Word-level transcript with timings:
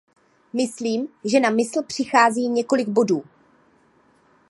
Myslím, 0.53 1.07
že 1.25 1.39
na 1.39 1.49
mysl 1.49 1.83
přichází 1.87 2.47
několik 2.49 2.87
bodů. 2.87 3.23